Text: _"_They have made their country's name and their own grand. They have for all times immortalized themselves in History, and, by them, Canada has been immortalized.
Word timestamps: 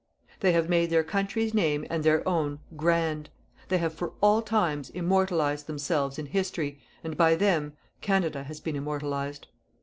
_"_They 0.41 0.51
have 0.53 0.67
made 0.67 0.89
their 0.89 1.03
country's 1.03 1.53
name 1.53 1.85
and 1.87 2.03
their 2.03 2.27
own 2.27 2.57
grand. 2.75 3.29
They 3.67 3.77
have 3.77 3.93
for 3.93 4.13
all 4.19 4.41
times 4.41 4.89
immortalized 4.89 5.67
themselves 5.67 6.17
in 6.17 6.25
History, 6.25 6.79
and, 7.03 7.15
by 7.15 7.35
them, 7.35 7.73
Canada 8.01 8.45
has 8.45 8.59
been 8.59 8.75
immortalized. 8.75 9.45